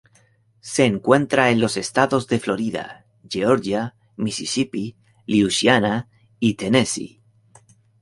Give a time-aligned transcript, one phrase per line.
[0.61, 4.95] Se encuentra en los estados de Florida, Georgia, Mississippi,
[5.27, 7.21] Luisiana y Tennessee.